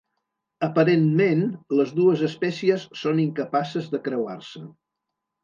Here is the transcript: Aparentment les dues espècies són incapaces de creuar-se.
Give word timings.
Aparentment 0.67 1.43
les 1.81 1.91
dues 1.99 2.23
espècies 2.29 2.87
són 3.03 3.21
incapaces 3.27 3.93
de 3.95 4.03
creuar-se. 4.09 4.65